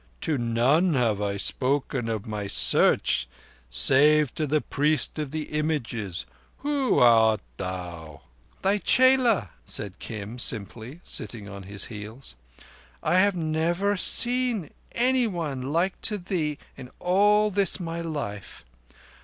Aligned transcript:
"To 0.21 0.35
none 0.39 0.95
have 0.95 1.21
I 1.21 1.37
spoken 1.37 2.09
of 2.09 2.25
my 2.25 2.47
search, 2.47 3.27
save 3.69 4.33
to 4.33 4.47
the 4.47 4.59
Priest 4.59 5.19
of 5.19 5.29
the 5.29 5.43
Images. 5.43 6.25
Who 6.57 6.97
art 6.97 7.41
thou?" 7.57 8.21
"Thy 8.63 8.79
chela," 8.79 9.51
said 9.67 9.99
Kim 9.99 10.39
simply, 10.39 11.01
sitting 11.03 11.47
on 11.47 11.61
his 11.69 11.85
heels. 11.85 12.35
"I 13.03 13.19
have 13.19 13.35
never 13.35 13.95
seen 13.95 14.71
anyone 14.93 15.71
like 15.71 16.01
to 16.01 16.17
thee 16.17 16.57
in 16.75 16.89
all 16.97 17.51
this 17.51 17.79
my 17.79 18.01
life. 18.01 18.65